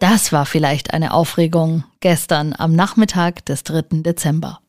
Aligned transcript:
Das 0.00 0.32
war 0.32 0.46
vielleicht 0.46 0.94
eine 0.94 1.12
Aufregung 1.12 1.84
gestern 2.00 2.54
am 2.56 2.74
Nachmittag 2.74 3.44
des 3.44 3.64
3. 3.64 4.00
Dezember. 4.00 4.60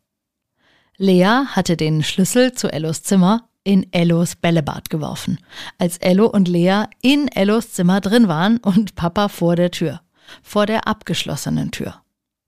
Lea 0.97 1.45
hatte 1.47 1.77
den 1.77 2.03
Schlüssel 2.03 2.51
zu 2.51 2.67
Ellos 2.67 3.01
Zimmer 3.01 3.47
in 3.63 3.87
Ellos 3.93 4.35
Bällebad 4.35 4.89
geworfen, 4.89 5.39
als 5.77 5.97
Ello 5.99 6.25
und 6.25 6.49
Lea 6.49 6.83
in 7.01 7.29
Ellos 7.29 7.71
Zimmer 7.71 8.01
drin 8.01 8.27
waren 8.27 8.57
und 8.57 8.95
Papa 8.95 9.29
vor 9.29 9.55
der 9.55 9.71
Tür, 9.71 10.01
vor 10.43 10.65
der 10.65 10.85
abgeschlossenen 10.85 11.71
Tür. 11.71 12.01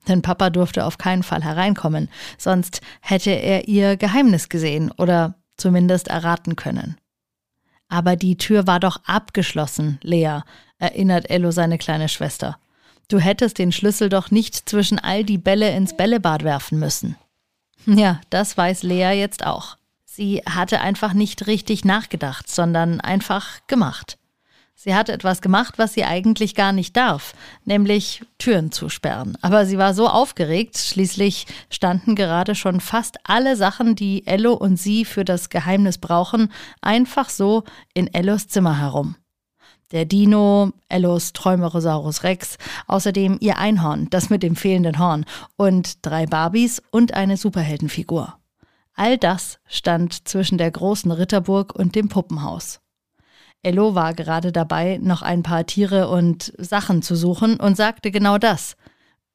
Denn 0.10 0.21
Papa 0.21 0.50
durfte 0.50 0.84
auf 0.84 0.97
keinen 0.97 1.24
Fall 1.24 1.42
hereinkommen, 1.42 2.10
sonst 2.38 2.82
hätte 3.00 3.32
er 3.32 3.70
ihr 3.70 3.96
Geheimnis 3.96 4.50
gesehen 4.50 4.92
oder 4.92 5.36
zumindest 5.56 6.10
erraten 6.10 6.57
können. 6.57 6.97
Aber 7.88 8.18
die 8.18 8.36
Tür 8.36 8.68
war 8.68 8.82
doch 8.82 8.97
abgeschlossen, 9.06 10.00
Lea, 10.02 10.39
erinnert 10.79 11.29
Ello 11.29 11.52
seine 11.52 11.78
kleine 11.78 12.10
Schwester. 12.10 12.57
Du 13.07 13.20
hättest 13.20 13.60
den 13.60 13.71
Schlüssel 13.71 14.10
doch 14.10 14.32
nicht 14.32 14.70
zwischen 14.70 15.00
all 15.00 15.24
die 15.24 15.38
Bälle 15.38 15.75
ins 15.75 15.96
Bällebad 15.96 16.44
werfen 16.44 16.80
müssen. 16.80 17.16
Ja, 17.86 18.21
das 18.30 18.57
weiß 18.57 18.84
Lea 18.84 19.11
jetzt 19.11 19.46
auch. 19.46 19.78
Sie 20.06 20.42
hatte 20.48 20.80
einfach 20.80 21.14
nicht 21.14 21.47
richtig 21.47 21.86
nachgedacht, 21.86 22.50
sondern 22.50 23.02
einfach 23.02 23.60
gemacht. 23.68 24.18
Sie 24.75 24.96
hat 24.96 25.10
etwas 25.10 25.42
gemacht, 25.42 25.75
was 25.78 25.94
sie 25.94 26.04
eigentlich 26.04 26.56
gar 26.56 26.74
nicht 26.74 26.97
darf, 26.97 27.34
nämlich 27.64 28.21
Türen 28.38 28.71
zu 28.71 28.89
sperren. 28.89 29.38
Aber 29.42 29.66
sie 29.66 29.78
war 29.78 29.94
so 29.94 30.08
aufgeregt, 30.08 30.78
schließlich 30.78 31.46
standen 31.70 32.16
gerade 32.16 32.53
schon 32.53 32.81
fast 32.81 33.17
alle 33.23 33.56
Sachen, 33.56 33.95
die 33.95 34.28
Ello 34.28 34.53
und 34.53 34.78
sie 34.78 35.06
für 35.06 35.23
das 35.23 35.50
Geheimnis 35.50 36.00
brauchen, 36.00 36.52
einfach 36.81 37.30
so 37.30 37.64
in 37.94 38.14
Ellos 38.14 38.47
Zimmer 38.47 38.80
herum. 38.80 39.16
Der 39.94 40.06
Dino, 40.06 40.72
Ellos 40.89 41.33
Träumerosaurus 41.33 42.23
Rex, 42.23 42.58
außerdem 42.88 43.38
ihr 43.41 43.59
Einhorn, 43.59 44.08
das 44.09 44.31
mit 44.31 44.41
dem 44.41 44.55
fehlenden 44.55 44.97
Horn, 44.97 45.23
und 45.55 46.03
drei 46.03 46.25
Barbies 46.25 46.81
und 46.89 47.13
eine 47.13 47.38
Superheldenfigur. 47.38 48.33
All 48.95 49.19
das 49.19 49.59
stand 49.67 50.27
zwischen 50.27 50.58
der 50.58 50.71
großen 50.71 51.11
Ritterburg 51.11 51.75
und 51.75 51.94
dem 51.94 52.09
Puppenhaus. 52.09 52.81
Ello 53.61 53.94
war 53.94 54.16
gerade 54.16 54.52
dabei, 54.52 54.97
noch 54.99 55.21
ein 55.21 55.44
paar 55.44 55.67
Tiere 55.67 56.09
und 56.09 56.53
Sachen 56.58 57.03
zu 57.03 57.16
suchen 57.16 57.59
und 57.59 57.77
sagte 57.77 58.09
genau 58.09 58.39
das. 58.39 58.75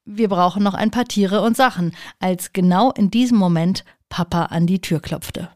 Wir 0.04 0.28
brauchen 0.28 0.64
noch 0.64 0.74
ein 0.74 0.90
paar 0.90 1.04
Tiere 1.04 1.40
und 1.40 1.56
Sachen, 1.56 1.94
als 2.18 2.52
genau 2.52 2.90
in 2.90 3.12
diesem 3.12 3.38
Moment 3.38 3.84
Papa 4.08 4.46
an 4.46 4.66
die 4.66 4.80
Tür 4.80 4.98
klopfte. 4.98 5.50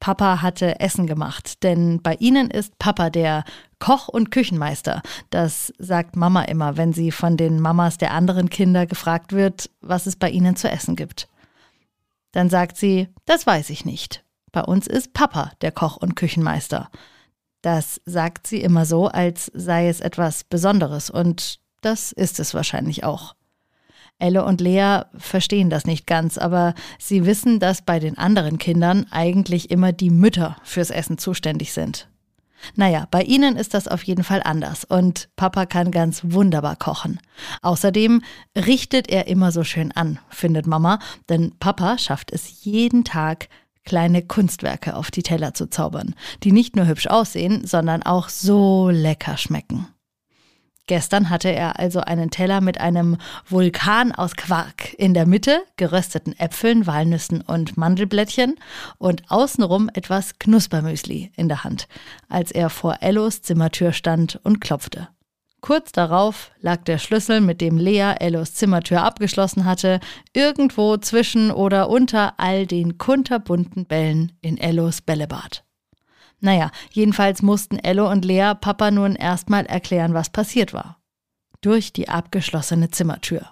Papa 0.00 0.42
hatte 0.42 0.80
Essen 0.80 1.06
gemacht, 1.06 1.62
denn 1.62 2.02
bei 2.02 2.14
ihnen 2.14 2.50
ist 2.50 2.78
Papa 2.78 3.10
der 3.10 3.44
Koch 3.78 4.08
und 4.08 4.30
Küchenmeister. 4.30 5.02
Das 5.30 5.72
sagt 5.78 6.16
Mama 6.16 6.42
immer, 6.42 6.76
wenn 6.76 6.92
sie 6.92 7.10
von 7.10 7.36
den 7.36 7.60
Mamas 7.60 7.98
der 7.98 8.12
anderen 8.12 8.50
Kinder 8.50 8.86
gefragt 8.86 9.32
wird, 9.32 9.70
was 9.80 10.06
es 10.06 10.16
bei 10.16 10.30
ihnen 10.30 10.56
zu 10.56 10.70
essen 10.70 10.96
gibt. 10.96 11.28
Dann 12.32 12.50
sagt 12.50 12.76
sie, 12.76 13.08
das 13.26 13.46
weiß 13.46 13.70
ich 13.70 13.84
nicht. 13.84 14.24
Bei 14.52 14.62
uns 14.62 14.86
ist 14.86 15.14
Papa 15.14 15.52
der 15.62 15.72
Koch 15.72 15.96
und 15.96 16.16
Küchenmeister. 16.16 16.90
Das 17.62 18.00
sagt 18.04 18.46
sie 18.46 18.60
immer 18.60 18.84
so, 18.84 19.08
als 19.08 19.50
sei 19.54 19.88
es 19.88 20.00
etwas 20.00 20.44
Besonderes, 20.44 21.10
und 21.10 21.60
das 21.80 22.12
ist 22.12 22.38
es 22.40 22.54
wahrscheinlich 22.54 23.04
auch. 23.04 23.34
Elle 24.18 24.44
und 24.44 24.60
Lea 24.60 25.02
verstehen 25.16 25.70
das 25.70 25.86
nicht 25.86 26.06
ganz, 26.06 26.38
aber 26.38 26.74
sie 26.98 27.26
wissen, 27.26 27.58
dass 27.58 27.82
bei 27.82 27.98
den 27.98 28.16
anderen 28.16 28.58
Kindern 28.58 29.06
eigentlich 29.10 29.70
immer 29.70 29.92
die 29.92 30.10
Mütter 30.10 30.56
fürs 30.62 30.90
Essen 30.90 31.18
zuständig 31.18 31.72
sind. 31.72 32.08
Naja, 32.76 33.06
bei 33.10 33.22
ihnen 33.22 33.56
ist 33.56 33.74
das 33.74 33.88
auf 33.88 34.02
jeden 34.04 34.24
Fall 34.24 34.42
anders 34.42 34.84
und 34.84 35.28
Papa 35.36 35.66
kann 35.66 35.90
ganz 35.90 36.22
wunderbar 36.24 36.76
kochen. 36.76 37.20
Außerdem 37.62 38.22
richtet 38.56 39.08
er 39.10 39.26
immer 39.26 39.52
so 39.52 39.64
schön 39.64 39.92
an, 39.92 40.18
findet 40.30 40.66
Mama, 40.66 40.98
denn 41.28 41.52
Papa 41.58 41.98
schafft 41.98 42.32
es 42.32 42.64
jeden 42.64 43.04
Tag, 43.04 43.48
kleine 43.84 44.22
Kunstwerke 44.22 44.96
auf 44.96 45.10
die 45.10 45.22
Teller 45.22 45.52
zu 45.52 45.68
zaubern, 45.68 46.14
die 46.42 46.52
nicht 46.52 46.74
nur 46.74 46.86
hübsch 46.86 47.06
aussehen, 47.06 47.66
sondern 47.66 48.02
auch 48.02 48.30
so 48.30 48.88
lecker 48.88 49.36
schmecken. 49.36 49.86
Gestern 50.86 51.30
hatte 51.30 51.48
er 51.48 51.78
also 51.78 52.00
einen 52.00 52.30
Teller 52.30 52.60
mit 52.60 52.78
einem 52.78 53.16
Vulkan 53.48 54.12
aus 54.12 54.36
Quark 54.36 54.92
in 54.98 55.14
der 55.14 55.24
Mitte, 55.24 55.62
gerösteten 55.76 56.38
Äpfeln, 56.38 56.86
Walnüssen 56.86 57.40
und 57.40 57.78
Mandelblättchen 57.78 58.56
und 58.98 59.22
außenrum 59.30 59.90
etwas 59.94 60.38
Knuspermüsli 60.38 61.32
in 61.36 61.48
der 61.48 61.64
Hand, 61.64 61.88
als 62.28 62.50
er 62.50 62.68
vor 62.68 62.98
Ellos 63.00 63.40
Zimmertür 63.40 63.92
stand 63.92 64.38
und 64.42 64.60
klopfte. 64.60 65.08
Kurz 65.62 65.92
darauf 65.92 66.50
lag 66.60 66.84
der 66.84 66.98
Schlüssel, 66.98 67.40
mit 67.40 67.62
dem 67.62 67.78
Lea 67.78 68.12
Ellos 68.20 68.52
Zimmertür 68.52 69.02
abgeschlossen 69.02 69.64
hatte, 69.64 69.98
irgendwo 70.34 70.98
zwischen 70.98 71.50
oder 71.50 71.88
unter 71.88 72.34
all 72.38 72.66
den 72.66 72.98
kunterbunten 72.98 73.86
Bällen 73.86 74.32
in 74.42 74.58
Ellos 74.58 75.00
Bällebad. 75.00 75.64
Naja, 76.44 76.70
jedenfalls 76.92 77.40
mussten 77.40 77.78
Ello 77.78 78.10
und 78.10 78.22
Lea 78.22 78.52
Papa 78.60 78.90
nun 78.90 79.16
erstmal 79.16 79.64
erklären, 79.64 80.12
was 80.12 80.28
passiert 80.28 80.74
war. 80.74 80.98
Durch 81.62 81.94
die 81.94 82.10
abgeschlossene 82.10 82.90
Zimmertür. 82.90 83.48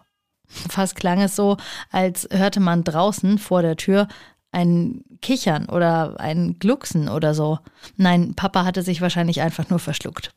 Fast 0.46 0.96
klang 0.96 1.22
es 1.22 1.34
so, 1.34 1.56
als 1.90 2.28
hörte 2.30 2.60
man 2.60 2.84
draußen 2.84 3.38
vor 3.38 3.62
der 3.62 3.76
Tür 3.76 4.08
ein 4.50 5.02
Kichern 5.22 5.70
oder 5.70 6.20
ein 6.20 6.58
Glucksen 6.58 7.08
oder 7.08 7.32
so. 7.32 7.60
Nein, 7.96 8.34
Papa 8.34 8.66
hatte 8.66 8.82
sich 8.82 9.00
wahrscheinlich 9.00 9.40
einfach 9.40 9.70
nur 9.70 9.78
verschluckt. 9.78 10.32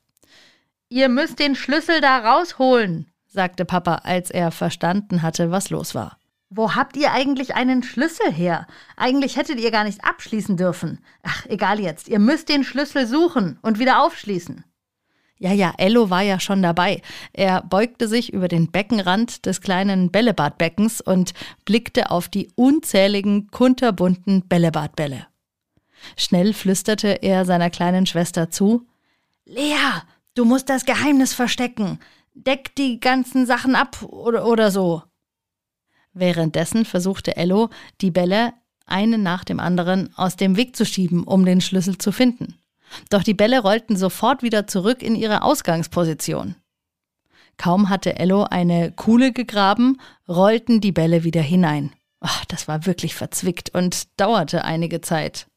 Ihr 0.87 1.09
müsst 1.09 1.39
den 1.39 1.55
Schlüssel 1.55 1.99
da 1.99 2.19
rausholen, 2.19 3.11
sagte 3.27 3.65
Papa, 3.65 3.95
als 4.05 4.31
er 4.31 4.51
verstanden 4.51 5.23
hatte, 5.23 5.51
was 5.51 5.71
los 5.71 5.93
war. 5.93 6.17
Wo 6.55 6.73
habt 6.73 6.95
ihr 6.95 7.11
eigentlich 7.11 7.55
einen 7.55 7.83
Schlüssel 7.83 8.31
her? 8.31 8.65
Eigentlich 8.95 9.35
hättet 9.35 9.59
ihr 9.59 9.71
gar 9.71 9.83
nicht 9.83 10.05
abschließen 10.05 10.55
dürfen. 10.55 10.99
Ach, 11.23 11.45
egal 11.47 11.79
jetzt. 11.79 12.07
Ihr 12.07 12.19
müsst 12.19 12.47
den 12.47 12.63
Schlüssel 12.63 13.07
suchen 13.07 13.59
und 13.61 13.77
wieder 13.77 14.03
aufschließen. 14.03 14.63
Ja, 15.37 15.51
ja, 15.51 15.73
Ello 15.77 16.09
war 16.09 16.21
ja 16.21 16.39
schon 16.39 16.61
dabei. 16.61 17.01
Er 17.33 17.61
beugte 17.61 18.07
sich 18.07 18.31
über 18.31 18.47
den 18.47 18.71
Beckenrand 18.71 19.45
des 19.45 19.59
kleinen 19.59 20.11
Bällebadbeckens 20.11 21.01
und 21.01 21.33
blickte 21.65 22.09
auf 22.09 22.29
die 22.29 22.49
unzähligen 22.55 23.51
kunterbunten 23.51 24.47
Bällebadbälle. 24.47 25.27
Schnell 26.15 26.53
flüsterte 26.53 27.21
er 27.21 27.43
seiner 27.43 27.69
kleinen 27.69 28.05
Schwester 28.05 28.49
zu: 28.49 28.87
Lea, 29.43 30.03
Du 30.35 30.43
musst 30.43 30.69
das 30.69 30.83
Geheimnis 30.83 31.33
verstecken. 31.33 31.99
Deck 32.33 32.75
die 32.75 32.99
ganzen 32.99 33.45
Sachen 33.45 33.73
ab 33.73 34.03
oder, 34.03 34.45
oder 34.45 34.69
so. 34.69 35.01
Währenddessen 36.15 36.85
versuchte 36.85 37.35
Ello, 37.35 37.69
die 37.99 38.09
Bälle 38.09 38.53
eine 38.85 39.17
nach 39.17 39.43
dem 39.43 39.59
anderen 39.59 40.15
aus 40.15 40.37
dem 40.37 40.55
Weg 40.55 40.75
zu 40.75 40.85
schieben, 40.85 41.25
um 41.25 41.45
den 41.45 41.59
Schlüssel 41.59 41.97
zu 41.97 42.11
finden. 42.11 42.55
Doch 43.09 43.21
die 43.21 43.33
Bälle 43.33 43.59
rollten 43.59 43.97
sofort 43.97 44.41
wieder 44.41 44.65
zurück 44.65 45.03
in 45.03 45.15
ihre 45.15 45.41
Ausgangsposition. 45.43 46.55
Kaum 47.57 47.89
hatte 47.89 48.17
Ello 48.17 48.43
eine 48.43 48.91
Kuhle 48.91 49.33
gegraben, 49.33 49.99
rollten 50.27 50.81
die 50.81 50.91
Bälle 50.93 51.23
wieder 51.23 51.41
hinein. 51.41 51.91
Ach, 52.21 52.45
das 52.45 52.67
war 52.67 52.85
wirklich 52.85 53.13
verzwickt 53.13 53.71
und 53.73 54.19
dauerte 54.19 54.63
einige 54.63 55.01
Zeit. 55.01 55.47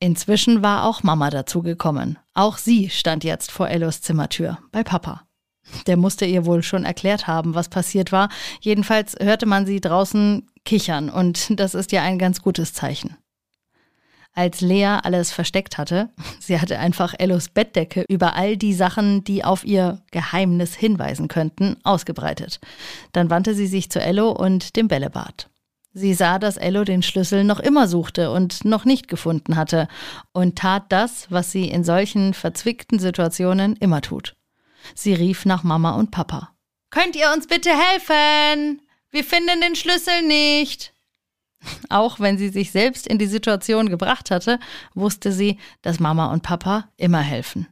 Inzwischen 0.00 0.62
war 0.62 0.84
auch 0.84 1.02
Mama 1.02 1.28
dazugekommen. 1.28 2.18
Auch 2.32 2.56
sie 2.56 2.88
stand 2.88 3.22
jetzt 3.22 3.50
vor 3.50 3.68
Ellos 3.68 4.00
Zimmertür, 4.00 4.58
bei 4.72 4.82
Papa. 4.82 5.27
Der 5.86 5.96
musste 5.96 6.24
ihr 6.24 6.46
wohl 6.46 6.62
schon 6.62 6.84
erklärt 6.84 7.26
haben, 7.26 7.54
was 7.54 7.68
passiert 7.68 8.12
war. 8.12 8.28
Jedenfalls 8.60 9.16
hörte 9.20 9.46
man 9.46 9.66
sie 9.66 9.80
draußen 9.80 10.46
kichern 10.64 11.10
und 11.10 11.58
das 11.58 11.74
ist 11.74 11.92
ja 11.92 12.02
ein 12.02 12.18
ganz 12.18 12.42
gutes 12.42 12.72
Zeichen. 12.74 13.16
Als 14.34 14.60
Lea 14.60 14.98
alles 15.02 15.32
versteckt 15.32 15.78
hatte, 15.78 16.10
sie 16.38 16.60
hatte 16.60 16.78
einfach 16.78 17.14
Ellos 17.18 17.48
Bettdecke 17.48 18.04
über 18.08 18.36
all 18.36 18.56
die 18.56 18.74
Sachen, 18.74 19.24
die 19.24 19.44
auf 19.44 19.64
ihr 19.64 20.02
Geheimnis 20.12 20.74
hinweisen 20.74 21.26
könnten, 21.28 21.76
ausgebreitet. 21.82 22.60
Dann 23.12 23.30
wandte 23.30 23.54
sie 23.54 23.66
sich 23.66 23.90
zu 23.90 24.00
Ello 24.00 24.30
und 24.30 24.76
dem 24.76 24.86
Bällebad. 24.86 25.50
Sie 25.92 26.14
sah, 26.14 26.38
dass 26.38 26.56
Ello 26.56 26.84
den 26.84 27.02
Schlüssel 27.02 27.42
noch 27.42 27.58
immer 27.58 27.88
suchte 27.88 28.30
und 28.30 28.64
noch 28.64 28.84
nicht 28.84 29.08
gefunden 29.08 29.56
hatte 29.56 29.88
und 30.32 30.56
tat 30.56 30.84
das, 30.90 31.26
was 31.30 31.50
sie 31.50 31.68
in 31.68 31.82
solchen 31.82 32.34
verzwickten 32.34 33.00
Situationen 33.00 33.74
immer 33.74 34.02
tut. 34.02 34.36
Sie 34.94 35.14
rief 35.14 35.44
nach 35.44 35.62
Mama 35.62 35.92
und 35.92 36.10
Papa. 36.10 36.54
Könnt 36.90 37.16
ihr 37.16 37.32
uns 37.34 37.46
bitte 37.46 37.70
helfen? 37.70 38.82
Wir 39.10 39.24
finden 39.24 39.60
den 39.60 39.76
Schlüssel 39.76 40.22
nicht. 40.22 40.92
Auch 41.88 42.20
wenn 42.20 42.38
sie 42.38 42.48
sich 42.48 42.70
selbst 42.70 43.06
in 43.06 43.18
die 43.18 43.26
Situation 43.26 43.88
gebracht 43.88 44.30
hatte, 44.30 44.58
wusste 44.94 45.32
sie, 45.32 45.58
dass 45.82 46.00
Mama 46.00 46.32
und 46.32 46.42
Papa 46.42 46.88
immer 46.96 47.20
helfen. 47.20 47.66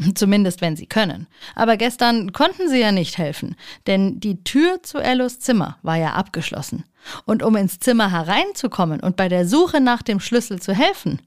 Zumindest 0.14 0.60
wenn 0.60 0.76
sie 0.76 0.86
können. 0.86 1.26
Aber 1.54 1.76
gestern 1.76 2.32
konnten 2.32 2.68
sie 2.68 2.80
ja 2.80 2.92
nicht 2.92 3.18
helfen, 3.18 3.56
denn 3.86 4.20
die 4.20 4.42
Tür 4.44 4.82
zu 4.82 4.98
Ellos 4.98 5.40
Zimmer 5.40 5.78
war 5.82 5.96
ja 5.96 6.12
abgeschlossen. 6.12 6.84
Und 7.24 7.42
um 7.42 7.56
ins 7.56 7.78
Zimmer 7.78 8.10
hereinzukommen 8.10 9.00
und 9.00 9.16
bei 9.16 9.28
der 9.28 9.46
Suche 9.46 9.80
nach 9.80 10.02
dem 10.02 10.20
Schlüssel 10.20 10.60
zu 10.60 10.74
helfen, 10.74 11.22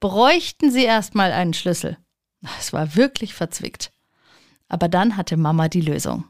bräuchten 0.00 0.70
sie 0.70 0.84
erstmal 0.84 1.32
einen 1.32 1.52
Schlüssel. 1.52 1.98
Es 2.58 2.72
war 2.72 2.96
wirklich 2.96 3.34
verzwickt. 3.34 3.92
Aber 4.70 4.88
dann 4.88 5.18
hatte 5.18 5.36
Mama 5.36 5.68
die 5.68 5.82
Lösung. 5.82 6.24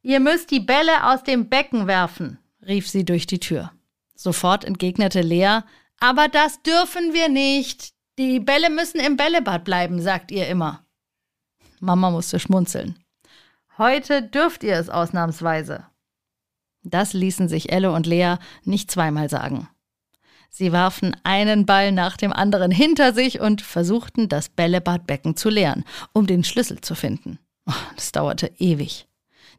Ihr 0.00 0.20
müsst 0.20 0.50
die 0.50 0.60
Bälle 0.60 1.04
aus 1.04 1.22
dem 1.22 1.50
Becken 1.50 1.86
werfen, 1.86 2.38
rief 2.66 2.88
sie 2.88 3.04
durch 3.04 3.26
die 3.26 3.40
Tür. 3.40 3.72
Sofort 4.14 4.64
entgegnete 4.64 5.20
Lea, 5.20 5.60
aber 5.98 6.28
das 6.28 6.62
dürfen 6.62 7.12
wir 7.12 7.28
nicht. 7.28 7.92
Die 8.18 8.40
Bälle 8.40 8.70
müssen 8.70 9.00
im 9.00 9.16
Bällebad 9.16 9.64
bleiben, 9.64 10.00
sagt 10.00 10.30
ihr 10.30 10.48
immer. 10.48 10.86
Mama 11.80 12.10
musste 12.10 12.40
schmunzeln. 12.40 12.98
Heute 13.76 14.22
dürft 14.22 14.62
ihr 14.62 14.76
es 14.76 14.88
ausnahmsweise. 14.88 15.86
Das 16.82 17.12
ließen 17.12 17.48
sich 17.48 17.72
Elle 17.72 17.92
und 17.92 18.06
Lea 18.06 18.36
nicht 18.64 18.90
zweimal 18.90 19.28
sagen. 19.28 19.68
Sie 20.52 20.72
warfen 20.72 21.16
einen 21.22 21.64
Ball 21.64 21.92
nach 21.92 22.16
dem 22.16 22.32
anderen 22.32 22.72
hinter 22.72 23.14
sich 23.14 23.40
und 23.40 23.62
versuchten, 23.62 24.28
das 24.28 24.48
Bällebadbecken 24.48 25.36
zu 25.36 25.48
leeren, 25.48 25.84
um 26.12 26.26
den 26.26 26.42
Schlüssel 26.42 26.80
zu 26.80 26.94
finden. 26.94 27.38
Oh, 27.66 27.72
das 27.94 28.10
dauerte 28.12 28.50
ewig. 28.58 29.06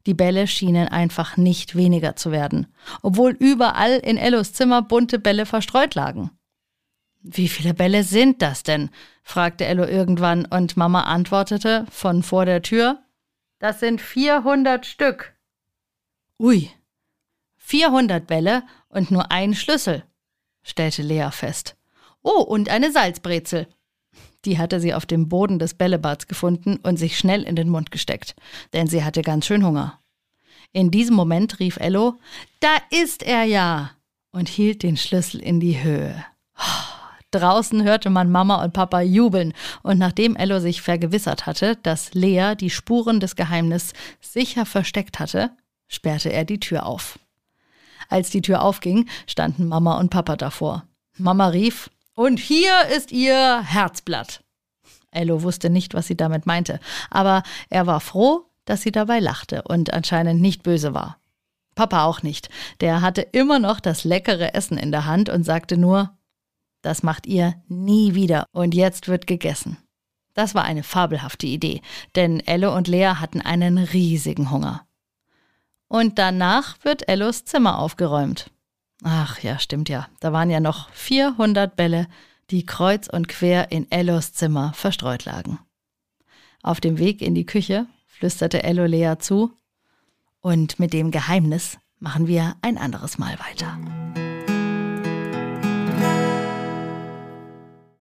Die 0.06 0.14
Bälle 0.14 0.48
schienen 0.48 0.90
einfach 0.90 1.38
nicht 1.38 1.76
weniger 1.76 2.16
zu 2.16 2.32
werden, 2.32 2.68
obwohl 3.02 3.32
überall 3.32 3.98
in 4.00 4.18
Ellos 4.18 4.52
Zimmer 4.52 4.82
bunte 4.82 5.18
Bälle 5.18 5.46
verstreut 5.46 5.96
lagen. 5.96 6.32
Wie 7.22 7.48
viele 7.48 7.74
Bälle 7.74 8.04
sind 8.04 8.42
das 8.42 8.64
denn? 8.64 8.90
fragte 9.24 9.66
Ello 9.66 9.86
irgendwann 9.86 10.46
und 10.46 10.76
Mama 10.76 11.04
antwortete 11.04 11.86
von 11.92 12.24
vor 12.24 12.46
der 12.46 12.64
Tür: 12.64 13.04
Das 13.60 13.80
sind 13.80 14.02
400 14.02 14.86
Stück. 14.86 15.36
Ui, 16.40 16.70
400 17.58 18.26
Bälle 18.26 18.64
und 18.90 19.12
nur 19.12 19.32
ein 19.32 19.54
Schlüssel, 19.54 20.04
stellte 20.64 21.02
Lea 21.02 21.30
fest. 21.32 21.76
Oh, 22.24 22.42
und 22.42 22.70
eine 22.70 22.92
Salzbrezel. 22.92 23.68
Die 24.46 24.58
hatte 24.58 24.80
sie 24.80 24.94
auf 24.94 25.06
dem 25.06 25.30
Boden 25.30 25.60
des 25.60 25.74
Bällebads 25.74 26.28
gefunden 26.28 26.78
und 26.84 26.98
sich 26.98 27.18
schnell 27.18 27.44
in 27.44 27.56
den 27.56 27.70
Mund 27.70 27.92
gesteckt, 27.92 28.36
denn 28.74 28.88
sie 28.88 29.04
hatte 29.04 29.22
ganz 29.22 29.46
schön 29.46 29.66
Hunger. 29.66 30.00
In 30.74 30.90
diesem 30.90 31.16
Moment 31.16 31.60
rief 31.60 31.78
Ello, 31.78 32.16
da 32.60 32.78
ist 32.90 33.24
er 33.24 33.44
ja, 33.44 33.92
und 34.32 34.50
hielt 34.50 34.84
den 34.84 34.98
Schlüssel 34.98 35.42
in 35.42 35.60
die 35.60 35.84
Höhe. 35.84 36.26
Draußen 37.32 37.84
hörte 37.84 38.10
man 38.10 38.30
Mama 38.30 38.64
und 38.64 38.74
Papa 38.74 39.02
jubeln, 39.02 39.54
und 39.84 39.98
nachdem 40.00 40.36
Ello 40.36 40.60
sich 40.60 40.82
vergewissert 40.82 41.46
hatte, 41.46 41.78
dass 41.78 42.14
Lea 42.14 42.56
die 42.60 42.70
Spuren 42.70 43.20
des 43.20 43.36
Geheimnisses 43.36 43.94
sicher 44.20 44.66
versteckt 44.66 45.20
hatte, 45.20 45.52
sperrte 45.88 46.32
er 46.32 46.46
die 46.46 46.60
Tür 46.60 46.86
auf. 46.86 47.20
Als 48.12 48.30
die 48.30 48.42
Tür 48.42 48.62
aufging, 48.62 49.08
standen 49.26 49.70
Mama 49.70 49.98
und 49.98 50.10
Papa 50.10 50.36
davor. 50.36 50.84
Mama 51.18 51.48
rief, 51.48 51.90
und 52.14 52.40
hier 52.40 52.74
ist 52.94 53.14
ihr 53.14 53.62
Herzblatt. 53.62 54.44
Ello 55.12 55.44
wusste 55.44 55.70
nicht, 55.70 55.94
was 55.94 56.08
sie 56.08 56.18
damit 56.18 56.46
meinte, 56.46 56.82
aber 57.10 57.42
er 57.70 57.88
war 57.88 58.02
froh, 58.02 58.46
dass 58.66 58.82
sie 58.82 58.92
dabei 58.92 59.20
lachte 59.20 59.62
und 59.64 59.94
anscheinend 59.94 60.42
nicht 60.42 60.62
böse 60.62 60.94
war. 60.94 61.20
Papa 61.74 62.04
auch 62.04 62.22
nicht, 62.22 62.50
der 62.82 63.02
hatte 63.02 63.22
immer 63.22 63.60
noch 63.60 63.80
das 63.80 64.04
leckere 64.04 64.54
Essen 64.56 64.78
in 64.78 64.92
der 64.92 65.06
Hand 65.06 65.30
und 65.30 65.44
sagte 65.46 65.78
nur, 65.78 66.12
das 66.82 67.04
macht 67.04 67.28
ihr 67.28 67.56
nie 67.70 68.14
wieder 68.14 68.46
und 68.52 68.76
jetzt 68.76 69.08
wird 69.08 69.26
gegessen. 69.26 69.78
Das 70.34 70.54
war 70.54 70.64
eine 70.64 70.84
fabelhafte 70.84 71.48
Idee, 71.48 71.82
denn 72.16 72.42
Elle 72.42 72.72
und 72.72 72.90
Lea 72.90 73.14
hatten 73.16 73.40
einen 73.40 73.78
riesigen 73.78 74.52
Hunger. 74.52 74.86
Und 75.92 76.18
danach 76.20 76.78
wird 76.84 77.10
Ellos 77.10 77.44
Zimmer 77.44 77.78
aufgeräumt. 77.78 78.50
Ach 79.04 79.40
ja, 79.40 79.60
stimmt 79.60 79.90
ja. 79.90 80.08
Da 80.22 80.32
waren 80.32 80.50
ja 80.50 80.62
noch 80.62 80.90
400 80.92 81.76
Bälle, 81.76 82.08
die 82.50 82.66
kreuz 82.66 83.10
und 83.10 83.28
quer 83.28 83.74
in 83.74 83.92
Ellos 83.92 84.32
Zimmer 84.32 84.72
verstreut 84.74 85.26
lagen. 85.26 85.60
Auf 86.64 86.80
dem 86.80 86.98
Weg 86.98 87.22
in 87.22 87.36
die 87.36 87.46
Küche 87.46 87.88
flüsterte 88.08 88.64
Ello 88.64 88.86
Lea 88.86 89.16
zu. 89.20 89.52
Und 90.40 90.80
mit 90.80 90.94
dem 90.94 91.12
Geheimnis 91.12 91.78
machen 92.00 92.26
wir 92.26 92.56
ein 92.62 92.78
anderes 92.78 93.18
Mal 93.18 93.38
weiter. 93.40 93.78